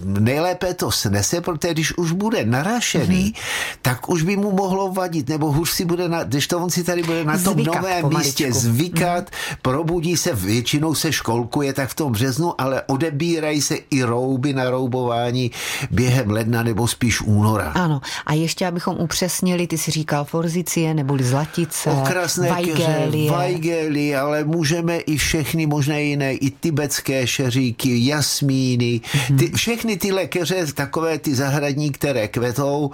nejlépe 0.05 0.75
to 0.75 0.91
snese, 0.91 1.41
protože 1.41 1.73
když 1.73 1.99
už 1.99 2.13
bude 2.13 2.45
narašený, 2.45 3.33
mm-hmm. 3.33 3.79
tak 3.83 4.09
už 4.09 4.23
by 4.23 4.37
mu 4.37 4.53
mohlo 4.53 4.93
vadit, 4.93 5.29
nebo 5.29 5.53
hůř 5.53 5.71
si 5.71 5.85
bude, 5.85 6.09
na, 6.09 6.23
když 6.23 6.47
to 6.47 6.59
on 6.59 6.71
si 6.71 6.85
tady 6.85 7.03
bude 7.03 7.25
na 7.25 7.39
tom 7.39 7.55
zvykat 7.55 7.75
novém 7.75 8.01
pomaličku. 8.01 8.29
místě 8.29 8.53
zvykat, 8.53 9.31
mm-hmm. 9.31 9.57
probudí 9.63 10.17
se, 10.17 10.35
většinou 10.35 10.95
se 10.95 11.13
školkuje 11.41 11.73
tak 11.73 11.89
v 11.89 11.95
tom 11.95 12.13
březnu, 12.13 12.61
ale 12.61 12.83
odebírají 12.87 13.63
se 13.63 13.77
i 13.91 14.03
rouby 14.03 14.53
na 14.53 14.71
roubování 14.71 15.51
během 15.91 16.31
ledna 16.31 16.63
nebo 16.63 16.89
spíš 16.89 17.21
února. 17.21 17.73
Ano, 17.73 18.01
a 18.27 18.35
ještě 18.35 18.67
abychom 18.67 18.97
upřesnili, 18.97 19.67
ty 19.67 19.79
si 19.79 19.91
říkal 19.91 20.25
forzicie 20.25 20.95
neboli 20.95 21.25
zlatice, 21.25 21.91
Okrasné 21.91 22.49
vajgélie. 22.49 23.31
vajgélie, 23.31 24.19
ale 24.19 24.45
můžeme 24.45 24.99
i 24.99 25.17
všechny 25.17 25.67
možné 25.67 26.03
jiné, 26.03 26.35
i 26.35 26.51
tibetské 26.51 27.27
šeříky, 27.27 28.05
jasmíny, 28.07 29.01
mm-hmm. 29.01 29.39
ty, 29.39 29.51
všechny 29.57 29.97
ty 29.97 30.13
keře, 30.29 30.67
takové 30.75 31.19
ty 31.19 31.35
zahradní, 31.35 31.91
které 31.91 32.29
kvetou 32.29 32.91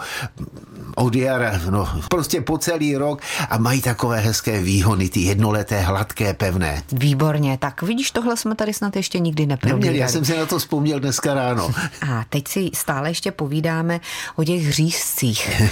od 0.96 1.14
jara, 1.14 1.60
no, 1.70 1.88
prostě 2.08 2.40
po 2.40 2.58
celý 2.58 2.96
rok 2.96 3.20
a 3.50 3.58
mají 3.58 3.82
takové 3.82 4.20
hezké 4.20 4.62
výhony, 4.62 5.08
ty 5.08 5.20
jednoleté, 5.20 5.80
hladké, 5.80 6.34
pevné. 6.34 6.82
Výborně, 6.92 7.58
tak 7.58 7.82
vidíš, 7.82 8.10
tohle 8.10 8.36
jsme 8.36 8.54
tady 8.54 8.74
snad 8.74 8.96
ještě 8.96 9.18
nikdy 9.18 9.46
neprobírali. 9.46 9.80
Neměli, 9.80 9.98
já 9.98 10.08
jsem 10.08 10.24
si 10.24 10.36
na 10.36 10.46
to 10.46 10.58
vzpomněl 10.58 11.00
dneska 11.00 11.34
ráno. 11.34 11.70
A 12.10 12.24
teď 12.30 12.48
si 12.48 12.70
stále 12.74 13.10
ještě 13.10 13.30
povídáme 13.30 14.00
o 14.36 14.44
těch 14.44 14.72
řízcích. 14.72 15.62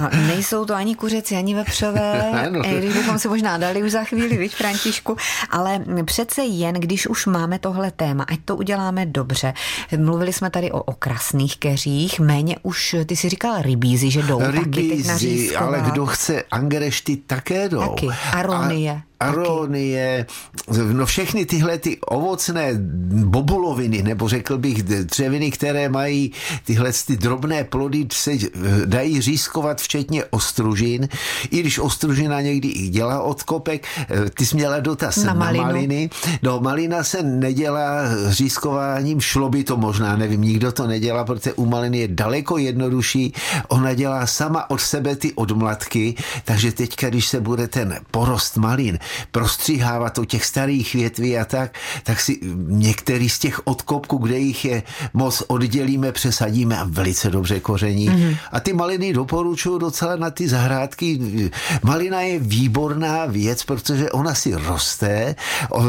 A 0.00 0.16
nejsou 0.16 0.64
to 0.64 0.74
ani 0.74 0.94
kuřeci, 0.94 1.36
ani 1.36 1.54
vepřové, 1.54 2.30
ano. 2.46 2.60
když 2.78 2.94
bychom 2.94 3.18
si 3.18 3.28
možná 3.28 3.58
dali 3.58 3.82
už 3.82 3.90
za 3.90 4.04
chvíli, 4.04 4.36
víš, 4.36 4.54
Františku, 4.54 5.16
ale 5.50 5.84
přece 6.04 6.42
jen, 6.42 6.74
když 6.74 7.06
už 7.06 7.26
máme 7.26 7.58
tohle 7.58 7.90
téma, 7.90 8.24
ať 8.28 8.38
to 8.44 8.56
uděláme 8.56 9.06
dobře. 9.06 9.54
Mluvili 9.96 10.32
jsme 10.32 10.50
tady 10.50 10.72
o 10.72 10.82
okrasných 10.82 11.56
keřích, 11.56 12.20
méně 12.20 12.56
už, 12.62 12.96
ty 13.06 13.16
si 13.16 13.28
říkal 13.28 13.62
rybízy, 13.62 14.10
že 14.10 14.22
jdou 14.22 14.40
rybízy, 14.40 14.69
taky 14.70 15.02
teď 15.02 15.56
ale 15.56 15.80
kdo 15.80 16.06
chce 16.06 16.44
angerešty, 16.50 17.16
také 17.16 17.68
jdou. 17.68 17.80
Taky, 17.80 18.08
aronie. 18.32 18.92
A 18.92 19.09
aronie, 19.20 20.26
no 20.92 21.06
všechny 21.06 21.46
tyhle 21.46 21.78
ty 21.78 21.98
ovocné 22.00 22.72
bobuloviny, 23.24 24.02
nebo 24.02 24.28
řekl 24.28 24.58
bych 24.58 24.82
dřeviny, 24.82 25.50
které 25.50 25.88
mají 25.88 26.32
tyhle 26.64 26.92
ty 27.06 27.16
drobné 27.16 27.64
plody, 27.64 28.06
se 28.12 28.30
dají 28.84 29.20
řízkovat 29.20 29.80
včetně 29.80 30.24
ostružin, 30.24 31.08
i 31.50 31.60
když 31.60 31.78
ostružina 31.78 32.40
někdy 32.40 32.68
i 32.68 32.88
dělá 32.88 33.22
odkopek. 33.22 33.86
Ty 34.34 34.46
jsi 34.46 34.56
měla 34.56 34.80
dotaz 34.80 35.16
na, 35.16 35.34
na 35.34 35.34
maliny. 35.34 36.10
No, 36.42 36.60
malina 36.60 37.04
se 37.04 37.22
nedělá 37.22 38.02
řízkováním, 38.28 39.20
šlo 39.20 39.48
by 39.48 39.64
to 39.64 39.76
možná, 39.76 40.16
nevím, 40.16 40.42
nikdo 40.42 40.72
to 40.72 40.86
nedělá, 40.86 41.24
protože 41.24 41.52
u 41.52 41.66
maliny 41.66 41.98
je 41.98 42.08
daleko 42.08 42.58
jednodušší. 42.58 43.34
Ona 43.68 43.94
dělá 43.94 44.26
sama 44.26 44.70
od 44.70 44.80
sebe 44.80 45.16
ty 45.16 45.32
odmlatky, 45.32 46.14
takže 46.44 46.72
teďka, 46.72 47.08
když 47.08 47.28
se 47.28 47.40
bude 47.40 47.68
ten 47.68 47.98
porost 48.10 48.56
malin 48.56 48.98
prostříhávat 49.32 50.18
o 50.18 50.24
těch 50.24 50.44
starých 50.44 50.94
větví 50.94 51.38
a 51.38 51.44
tak, 51.44 51.74
tak 52.02 52.20
si 52.20 52.40
některý 52.66 53.28
z 53.28 53.38
těch 53.38 53.66
odkopků, 53.66 54.18
kde 54.18 54.38
jich 54.38 54.64
je 54.64 54.82
moc 55.12 55.42
oddělíme, 55.46 56.12
přesadíme 56.12 56.78
a 56.78 56.84
velice 56.88 57.30
dobře 57.30 57.60
koření. 57.60 58.10
Mm-hmm. 58.10 58.36
A 58.52 58.60
ty 58.60 58.72
maliny 58.72 59.12
doporučuju 59.12 59.78
docela 59.78 60.16
na 60.16 60.30
ty 60.30 60.48
zahrádky. 60.48 61.20
Malina 61.82 62.20
je 62.20 62.38
výborná 62.38 63.26
věc, 63.26 63.64
protože 63.64 64.10
ona 64.10 64.34
si 64.34 64.54
roste, 64.54 65.34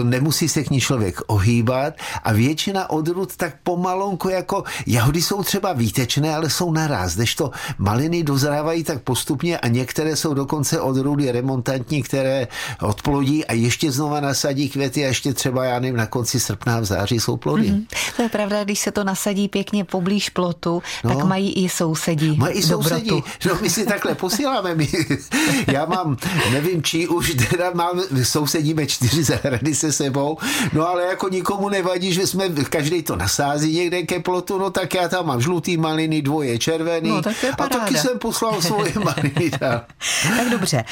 nemusí 0.03 0.49
se 0.49 0.63
k 0.63 0.69
ní 0.69 0.81
člověk 0.81 1.21
ohýbat 1.27 1.93
a 2.23 2.33
většina 2.33 2.89
odrůd 2.89 3.35
tak 3.35 3.55
pomalonko 3.63 4.29
jako 4.29 4.63
jahody 4.87 5.21
jsou 5.21 5.43
třeba 5.43 5.73
výtečné, 5.73 6.35
ale 6.35 6.49
jsou 6.49 6.71
naraz, 6.71 7.15
to 7.35 7.51
maliny 7.77 8.23
dozrávají 8.23 8.83
tak 8.83 9.01
postupně 9.01 9.57
a 9.57 9.67
některé 9.67 10.15
jsou 10.15 10.33
dokonce 10.33 10.81
odrůdy 10.81 11.31
remontantní, 11.31 12.03
které 12.03 12.47
od 12.81 13.01
odplodí 13.11 13.45
a 13.45 13.53
ještě 13.53 13.91
znova 13.91 14.19
nasadí 14.19 14.69
květy 14.69 15.03
a 15.05 15.07
ještě 15.07 15.33
třeba, 15.33 15.65
já 15.65 15.79
nevím, 15.79 15.97
na 15.97 16.05
konci 16.05 16.39
srpna 16.39 16.79
v 16.79 16.85
září 16.85 17.19
jsou 17.19 17.37
plody. 17.37 17.71
Mm-hmm. 17.71 17.85
To 18.15 18.21
je 18.21 18.29
pravda, 18.29 18.63
když 18.63 18.79
se 18.79 18.91
to 18.91 19.03
nasadí 19.03 19.47
pěkně 19.47 19.83
poblíž 19.83 20.29
plotu, 20.29 20.83
no, 21.03 21.15
tak 21.15 21.25
mají 21.25 21.53
i 21.65 21.69
sousedí. 21.69 22.37
Mají 22.37 22.55
i 22.55 22.63
sousedí. 22.63 23.23
No 23.45 23.57
my 23.61 23.69
si 23.69 23.85
takhle 23.85 24.15
posíláme. 24.15 24.75
My, 24.75 24.87
já 25.67 25.85
mám, 25.85 26.17
nevím, 26.51 26.83
či 26.83 27.07
už 27.07 27.35
teda 27.49 27.71
mám, 27.73 28.01
sousedíme 28.23 28.85
čtyři 28.87 29.23
zahrady 29.23 29.75
se 29.75 29.91
sebou, 29.91 30.37
no 30.73 30.87
ale 30.87 31.03
jako 31.03 31.29
nikomu 31.29 31.69
nevadí, 31.69 32.13
že 32.13 32.27
jsme, 32.27 32.49
každý 32.49 33.01
to 33.01 33.15
nasází 33.15 33.75
někde 33.75 34.03
ke 34.03 34.19
plotu, 34.19 34.57
no 34.57 34.69
tak 34.69 34.93
já 34.93 35.07
tam 35.07 35.25
mám 35.25 35.41
žlutý 35.41 35.77
maliny, 35.77 36.21
dvoje 36.21 36.57
červený. 36.57 37.09
No, 37.09 37.21
tak 37.21 37.35
a 37.57 37.67
taky 37.67 37.97
jsem 37.97 38.19
poslal 38.19 38.61
svoje 38.61 38.93
maliny. 39.03 39.51
tak 39.59 40.49
dobře, 40.51 40.83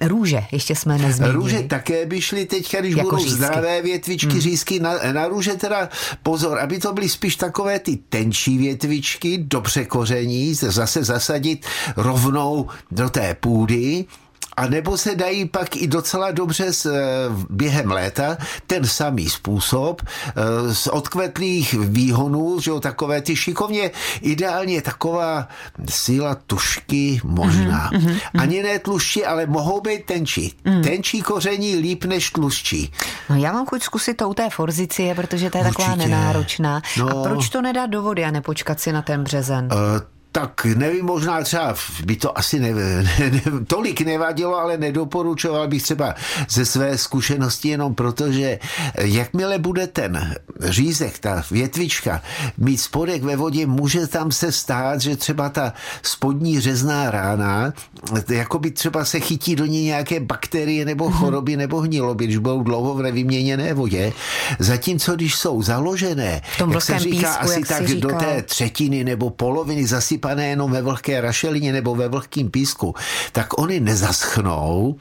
růže 0.00 0.44
ještě 0.52 0.74
jsme 0.74 0.98
nezmínili. 0.98 1.36
Růže 1.36 1.53
růže 1.54 1.68
také 1.68 2.06
by 2.06 2.20
šly 2.20 2.46
teďka, 2.46 2.80
když 2.80 2.96
jako 2.96 3.10
budou 3.10 3.22
řízky. 3.22 3.36
zdravé 3.36 3.82
větvičky, 3.82 4.32
hmm. 4.32 4.40
řízky. 4.40 4.80
Na, 4.80 5.12
na 5.12 5.28
růže 5.28 5.52
teda 5.52 5.88
pozor, 6.22 6.58
aby 6.58 6.78
to 6.78 6.92
byly 6.92 7.08
spíš 7.08 7.36
takové 7.36 7.78
ty 7.78 7.96
tenčí 7.96 8.58
větvičky, 8.58 9.38
dobře 9.38 9.84
koření, 9.84 10.54
zase 10.54 11.04
zasadit 11.04 11.66
rovnou 11.96 12.68
do 12.90 13.10
té 13.10 13.36
půdy 13.40 14.04
a 14.56 14.66
nebo 14.66 14.96
se 14.98 15.14
dají 15.14 15.48
pak 15.48 15.76
i 15.76 15.86
docela 15.86 16.30
dobře 16.30 16.72
s, 16.72 16.86
eh, 16.86 17.00
během 17.50 17.90
léta 17.90 18.36
ten 18.66 18.86
samý 18.86 19.30
způsob 19.30 20.02
eh, 20.02 20.74
z 20.74 20.86
odkvetlých 20.86 21.74
výhonů, 21.74 22.60
že 22.60 22.70
jo, 22.70 22.80
takové 22.80 23.20
ty 23.20 23.36
šikovně, 23.36 23.90
ideálně 24.20 24.82
taková 24.82 25.48
síla 25.90 26.34
tušky 26.34 27.20
možná. 27.24 27.90
Mm-hmm, 27.90 28.06
mm-hmm. 28.06 28.40
Ani 28.42 28.62
ne 28.62 28.78
tlušči, 28.78 29.26
ale 29.26 29.46
mohou 29.46 29.80
být 29.80 30.04
tenčí. 30.04 30.54
Mm. 30.64 30.82
Tenčí 30.82 31.22
koření 31.22 31.76
líp 31.76 32.04
než 32.04 32.30
tluščí. 32.30 32.92
No 33.30 33.36
já 33.36 33.52
mám 33.52 33.66
chuť 33.66 33.82
zkusit 33.82 34.14
to 34.14 34.28
u 34.28 34.34
té 34.34 34.50
forzicie, 34.50 35.14
protože 35.14 35.50
to 35.50 35.58
je 35.58 35.64
Určitě. 35.64 35.82
taková 35.82 35.96
nenáročná. 35.96 36.82
No. 36.98 37.08
A 37.08 37.22
proč 37.22 37.48
to 37.48 37.62
nedá 37.62 37.86
do 37.86 38.02
vody 38.02 38.24
a 38.24 38.30
nepočkat 38.30 38.80
si 38.80 38.92
na 38.92 39.02
ten 39.02 39.24
březen? 39.24 39.68
Uh, 39.72 40.13
tak 40.34 40.64
nevím, 40.64 41.04
možná 41.04 41.42
třeba 41.42 41.74
by 42.04 42.16
to 42.16 42.38
asi 42.38 42.60
ne, 42.60 42.74
ne, 42.74 43.04
ne, 43.30 43.42
tolik 43.66 44.00
nevadilo, 44.00 44.56
ale 44.56 44.78
nedoporučoval 44.78 45.68
bych 45.68 45.82
třeba 45.82 46.14
ze 46.48 46.66
své 46.66 46.98
zkušenosti 46.98 47.68
jenom 47.68 47.94
proto, 47.94 48.32
že 48.32 48.58
jakmile 49.00 49.58
bude 49.58 49.86
ten 49.86 50.34
řízek, 50.60 51.18
ta 51.18 51.42
větvička 51.50 52.22
mít 52.58 52.78
spodek 52.78 53.22
ve 53.22 53.36
vodě, 53.36 53.66
může 53.66 54.06
tam 54.06 54.32
se 54.32 54.52
stát, 54.52 55.00
že 55.00 55.16
třeba 55.16 55.48
ta 55.48 55.72
spodní 56.02 56.60
řezná 56.60 57.10
rána, 57.10 57.72
jako 58.28 58.58
by 58.58 58.70
třeba 58.70 59.04
se 59.04 59.20
chytí 59.20 59.56
do 59.56 59.66
ní 59.66 59.84
nějaké 59.84 60.20
bakterie 60.20 60.84
nebo 60.84 61.08
mhm. 61.08 61.18
choroby 61.18 61.56
nebo 61.56 61.80
hniloby, 61.80 62.24
když 62.24 62.38
budou 62.38 62.62
dlouho 62.62 62.94
v 62.94 63.02
nevyměněné 63.02 63.74
vodě. 63.74 64.12
Zatímco, 64.58 65.14
když 65.14 65.34
jsou 65.34 65.62
založené, 65.62 66.42
v 66.54 66.58
tom 66.58 66.72
jak 66.72 66.82
se 66.82 66.98
říká, 66.98 67.28
písku, 67.28 67.44
asi 67.44 67.62
tak 67.62 67.86
do 67.86 68.08
té 68.08 68.42
třetiny 68.42 69.04
nebo 69.04 69.30
poloviny 69.30 69.86
zasypané 69.86 70.23
zasypané 70.24 70.48
jenom 70.48 70.70
ve 70.70 70.82
vlhké 70.82 71.20
rašelině 71.20 71.72
nebo 71.72 71.94
ve 71.94 72.08
vlhkém 72.08 72.50
písku, 72.50 72.94
tak 73.32 73.58
oni 73.58 73.80
nezaschnou, 73.80 74.96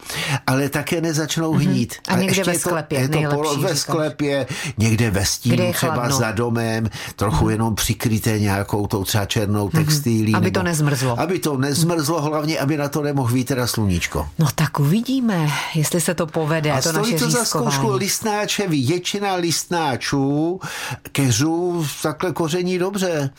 ale 0.47 0.69
také 0.69 1.01
nezačnou 1.01 1.53
mm-hmm. 1.53 1.67
hnít. 1.67 1.95
A, 2.07 2.13
a 2.13 2.17
někde 2.17 2.43
ve 2.43 2.59
sklepě. 2.59 2.99
Je 2.99 3.09
to, 3.09 3.17
je 3.17 3.27
to 3.27 3.35
polo, 3.35 3.57
ve 3.57 3.75
sklepě, 3.75 4.47
někde 4.77 5.11
ve 5.11 5.25
stínu, 5.25 5.73
třeba 5.73 5.93
chladno. 5.93 6.17
za 6.17 6.31
domem, 6.31 6.89
trochu 7.15 7.45
mm-hmm. 7.45 7.49
jenom 7.49 7.75
přikryté 7.75 8.39
nějakou 8.39 8.87
tou 8.87 9.03
třeba 9.03 9.25
černou 9.25 9.69
mhm. 9.73 9.83
textilí. 9.83 10.33
Mm-hmm. 10.33 10.37
Aby 10.37 10.45
nebo, 10.45 10.59
to 10.59 10.63
nezmrzlo. 10.63 11.19
Aby 11.19 11.39
to 11.39 11.57
nezmrzlo, 11.57 12.21
hlavně, 12.21 12.59
aby 12.59 12.77
na 12.77 12.89
to 12.89 13.01
nemohl 13.01 13.33
vítr 13.33 13.59
a 13.59 13.67
sluníčko. 13.67 14.27
No 14.39 14.47
tak 14.55 14.79
uvidíme, 14.79 15.49
jestli 15.75 16.01
se 16.01 16.13
to 16.13 16.27
povede, 16.27 16.71
a 16.71 16.81
to 16.81 16.89
stojí 16.89 17.13
naše 17.13 17.25
to 17.25 17.31
za 17.31 17.45
zkoušku 17.45 17.91
listnáče, 17.91 18.67
většina 18.67 19.35
listnáčů 19.35 20.59
keřů 21.11 21.87
takhle 22.03 22.33
koření 22.33 22.79
dobře. 22.79 23.29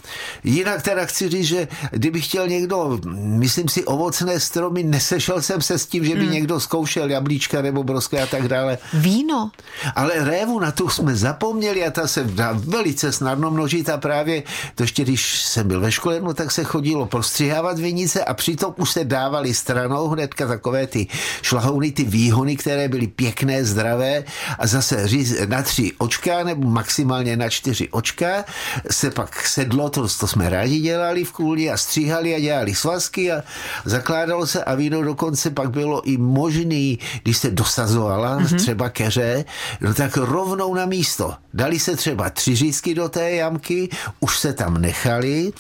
Jinak 0.44 0.82
teda 0.82 1.06
chci 1.06 1.28
říct, 1.28 1.46
že 1.46 1.68
kdyby 1.90 2.20
chtěl 2.20 2.48
někdo, 2.48 3.00
myslím 3.16 3.68
si, 3.68 3.84
ovocné 3.84 4.40
stromy, 4.40 4.82
nesešel 4.82 5.42
jsem 5.42 5.62
se 5.62 5.78
s 5.78 5.86
tím, 5.86 6.04
že 6.04 6.14
by 6.14 6.24
hmm. 6.24 6.32
někdo 6.32 6.60
zkoušel 6.60 7.10
jablíčka 7.10 7.62
nebo 7.62 7.82
broské 7.82 8.22
a 8.22 8.26
tak 8.26 8.48
dále. 8.48 8.78
Víno. 8.94 9.50
Ale 9.94 10.24
révu 10.24 10.60
na 10.60 10.72
tu 10.72 10.88
jsme 10.88 11.16
zapomněli 11.16 11.86
a 11.86 11.90
ta 11.90 12.06
se 12.06 12.24
dá 12.24 12.52
velice 12.52 13.12
snadno 13.12 13.50
množit 13.50 13.88
a 13.88 13.96
právě 13.96 14.42
to 14.74 14.82
ještě, 14.82 15.02
když 15.02 15.42
jsem 15.42 15.68
byl 15.68 15.80
ve 15.80 15.92
škole, 15.92 16.20
no 16.20 16.34
tak 16.34 16.52
se 16.52 16.64
chodilo 16.64 17.06
prostřihávat 17.06 17.78
vinice 17.78 18.24
a 18.24 18.34
přitom 18.34 18.74
už 18.76 18.90
se 18.90 19.04
dávali 19.04 19.54
stranou 19.54 20.08
hnedka 20.08 20.46
takové 20.46 20.86
ty 20.86 21.06
šlahouny, 21.42 21.92
ty 21.92 22.04
výhony, 22.04 22.56
které 22.56 22.88
byly 22.88 23.06
pěkné, 23.06 23.64
zdravé 23.64 24.24
a 24.58 24.66
zase 24.66 25.08
říz, 25.08 25.40
na 25.46 25.62
tři 25.62 25.92
očka 25.98 26.44
nebo 26.44 26.68
maximálně 26.68 27.36
na 27.36 27.48
čtyři 27.48 27.88
očka 27.88 28.44
se 28.90 29.10
pak 29.10 29.46
sedlo, 29.46 29.90
to, 29.90 30.08
to 30.08 30.26
jsme 30.26 30.50
rádi 30.50 30.80
dělali 30.80 31.24
v 31.24 31.32
a 31.70 31.76
stříhali 31.76 32.34
a 32.34 32.40
dělali 32.40 32.74
svazky 32.74 33.32
a 33.32 33.42
zakládalo 33.84 34.46
se 34.46 34.64
a 34.64 34.74
víno 34.74 35.02
dokonce 35.02 35.50
pak 35.50 35.70
bylo 35.70 36.02
i 36.02 36.16
možný, 36.16 36.98
když 37.22 37.36
se 37.36 37.50
dosazovala 37.50 38.40
mm-hmm. 38.40 38.56
třeba 38.56 38.88
keře, 38.88 39.44
no 39.80 39.94
tak 39.94 40.16
rovnou 40.16 40.74
na 40.74 40.86
místo. 40.86 41.34
Dali 41.54 41.78
se 41.78 41.96
třeba 41.96 42.30
tři 42.30 42.56
řízky 42.56 42.94
do 42.94 43.08
té 43.08 43.30
jamky, 43.30 43.88
už 44.20 44.38
se 44.38 44.52
tam 44.52 44.78
nechali 44.78 45.52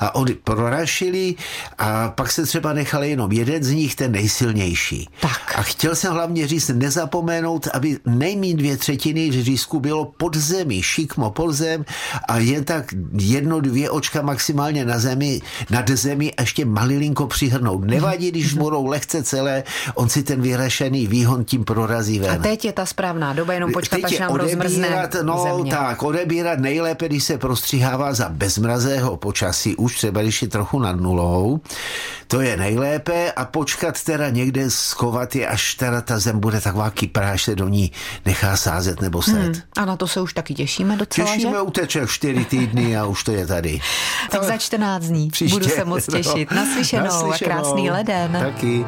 a 0.00 0.14
oni 0.14 0.34
prorašili 0.34 1.34
a 1.78 2.08
pak 2.08 2.32
se 2.32 2.46
třeba 2.46 2.72
nechali 2.72 3.10
jenom 3.10 3.32
jeden 3.32 3.64
z 3.64 3.70
nich, 3.70 3.94
ten 3.94 4.12
nejsilnější. 4.12 5.08
Tak. 5.20 5.54
A 5.56 5.62
chtěl 5.62 5.96
jsem 5.96 6.12
hlavně 6.12 6.46
říct, 6.46 6.68
nezapomenout, 6.68 7.68
aby 7.72 7.98
nejmín 8.06 8.56
dvě 8.56 8.76
třetiny 8.76 9.42
řízku 9.42 9.80
bylo 9.80 10.04
pod 10.04 10.36
zemi, 10.36 10.82
šikmo 10.82 11.30
pod 11.30 11.52
zem 11.52 11.84
a 12.28 12.38
jen 12.38 12.64
tak 12.64 12.94
jedno, 13.18 13.60
dvě 13.60 13.90
očka 13.90 14.22
maximálně 14.22 14.84
na 14.84 14.98
zemi, 14.98 15.40
nad 15.70 15.90
zemi 15.90 16.32
ještě 16.40 16.64
malilinko 16.64 17.26
přihrnout. 17.26 17.84
Nevadí, 17.84 18.30
když 18.30 18.54
budou 18.54 18.86
lehce 18.86 19.22
celé, 19.22 19.62
on 19.94 20.08
si 20.08 20.22
ten 20.22 20.40
vyrašený 20.42 21.06
výhon 21.06 21.44
tím 21.44 21.64
prorazí 21.64 22.18
ven. 22.18 22.30
A 22.30 22.36
teď 22.36 22.64
je 22.64 22.72
ta 22.72 22.86
správná 22.86 23.32
doba, 23.32 23.52
jenom 23.52 23.72
počkat, 23.72 24.04
až 24.04 24.18
nám 24.18 24.34
rozmrzne 24.34 25.08
No 25.22 25.42
země. 25.42 25.70
tak, 25.70 26.02
odebírat 26.02 26.58
nejlépe, 26.58 27.08
když 27.08 27.24
se 27.24 27.38
prostříhává 27.38 28.14
za 28.14 28.28
bezmrazého 28.28 29.16
počasí, 29.16 29.76
už 29.76 29.96
třeba 29.96 30.22
když 30.22 30.42
je 30.42 30.48
trochu 30.48 30.78
nad 30.78 31.00
nulou, 31.00 31.60
to 32.28 32.40
je 32.40 32.56
nejlépe 32.56 33.32
a 33.32 33.44
počkat 33.44 34.02
teda 34.02 34.30
někde 34.30 34.70
schovat 34.70 35.36
je, 35.36 35.46
až 35.48 35.74
teda 35.74 36.00
ta 36.00 36.18
zem 36.18 36.40
bude 36.40 36.60
taková 36.60 36.90
kyprá, 36.90 37.38
se 37.38 37.54
do 37.54 37.68
ní 37.68 37.92
nechá 38.26 38.56
sázet 38.56 39.00
nebo 39.00 39.22
set. 39.22 39.32
Hmm, 39.34 39.54
a 39.76 39.84
na 39.84 39.96
to 39.96 40.06
se 40.08 40.20
už 40.20 40.32
taky 40.34 40.54
těšíme 40.54 40.96
docela, 40.96 41.34
Těšíme, 41.34 41.52
že? 41.52 41.60
uteče 41.60 42.06
čtyři 42.06 42.44
týdny 42.44 42.96
a 42.96 43.06
už 43.06 43.24
to 43.24 43.32
je 43.32 43.46
tady. 43.46 43.80
tak 44.30 44.42
za 44.42 44.56
14 44.56 45.04
dní. 45.04 45.28
Příště, 45.36 45.54
Budu 45.58 45.68
se 45.68 45.84
moc 45.84 46.06
těšit. 46.12 46.50
No, 46.50 46.56
naslyšenou, 46.56 47.04
naslyšenou 47.04 47.32
a 47.32 47.38
krásný 47.38 47.90
leden. 47.90 48.32
Taky. 48.40 48.84